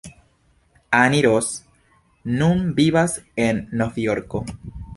[0.99, 1.51] Annie Ross
[2.39, 3.15] nun vivas
[3.49, 4.43] en Novjorko.